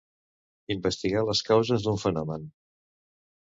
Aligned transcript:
Investigar 0.75 1.23
les 1.29 1.43
causes 1.51 1.87
d'un 1.87 2.03
fenomen. 2.07 2.51